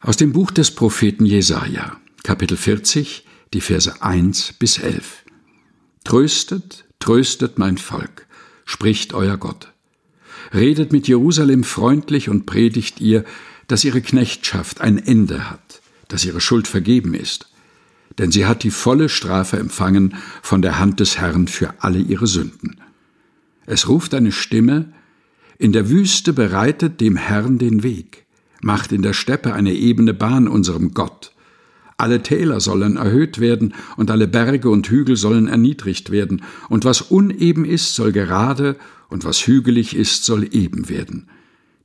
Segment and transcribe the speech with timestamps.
[0.00, 5.24] Aus dem Buch des Propheten Jesaja, Kapitel 40, die Verse 1 bis 11.
[6.04, 8.26] Tröstet, tröstet mein Volk,
[8.66, 9.72] spricht euer Gott.
[10.52, 13.24] Redet mit Jerusalem freundlich und predigt ihr,
[13.68, 17.48] dass ihre Knechtschaft ein Ende hat, dass ihre Schuld vergeben ist.
[18.18, 22.26] Denn sie hat die volle Strafe empfangen von der Hand des Herrn für alle ihre
[22.26, 22.82] Sünden.
[23.64, 24.92] Es ruft eine Stimme,
[25.56, 28.25] in der Wüste bereitet dem Herrn den Weg
[28.62, 31.32] macht in der Steppe eine ebene Bahn unserem Gott.
[31.98, 37.00] Alle Täler sollen erhöht werden und alle Berge und Hügel sollen erniedrigt werden, und was
[37.00, 38.76] uneben ist, soll gerade,
[39.08, 41.28] und was hügelig ist, soll eben werden.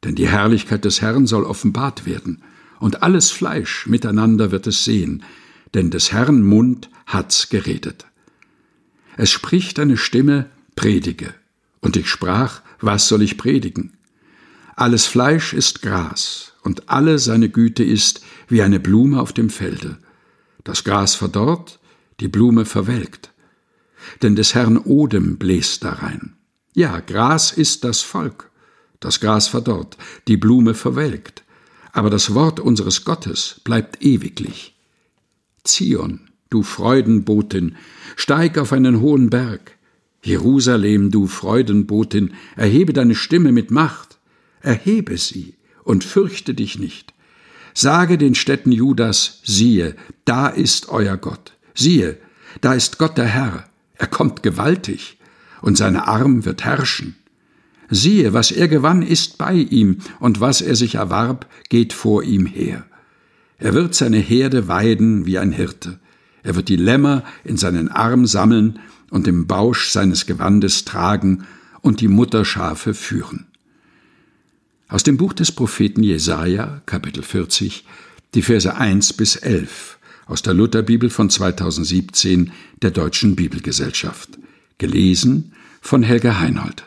[0.03, 2.41] Denn die Herrlichkeit des Herrn soll offenbart werden,
[2.79, 5.23] und alles Fleisch miteinander wird es sehen,
[5.73, 8.05] denn des Herrn Mund hat's geredet.
[9.17, 11.33] Es spricht eine Stimme, predige.
[11.79, 13.93] Und ich sprach, was soll ich predigen?
[14.75, 19.97] Alles Fleisch ist Gras, und alle seine Güte ist wie eine Blume auf dem Felde.
[20.63, 21.79] Das Gras verdorrt,
[22.19, 23.31] die Blume verwelkt.
[24.21, 26.35] Denn des Herrn Odem bläst darein.
[26.73, 28.49] Ja, Gras ist das Volk.
[28.99, 31.43] Das Gras verdorrt, die Blume verwelkt.
[31.91, 34.75] Aber das Wort unseres Gottes bleibt ewiglich.
[35.63, 37.75] Zion, du Freudenbotin,
[38.15, 39.77] steig auf einen hohen Berg.
[40.23, 44.11] Jerusalem, du Freudenbotin, erhebe deine Stimme mit Macht
[44.61, 47.13] erhebe sie und fürchte dich nicht.
[47.73, 51.53] Sage den Städten Judas, siehe, da ist euer Gott.
[51.73, 52.17] Siehe,
[52.59, 53.65] da ist Gott der Herr.
[53.95, 55.17] Er kommt gewaltig,
[55.61, 57.15] und seine Arm wird herrschen.
[57.89, 62.45] Siehe, was er gewann, ist bei ihm, und was er sich erwarb, geht vor ihm
[62.45, 62.85] her.
[63.57, 65.99] Er wird seine Herde weiden wie ein Hirte.
[66.41, 68.79] Er wird die Lämmer in seinen Arm sammeln
[69.11, 71.45] und im Bausch seines Gewandes tragen
[71.81, 73.45] und die Mutterschafe führen.
[74.91, 77.85] Aus dem Buch des Propheten Jesaja, Kapitel 40,
[78.33, 84.37] die Verse 1 bis 11 aus der Lutherbibel von 2017 der Deutschen Bibelgesellschaft.
[84.79, 86.83] Gelesen von Helga Heinold.